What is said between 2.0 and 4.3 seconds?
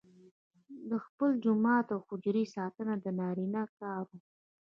حجرې ساتنه د نارینه کار وو.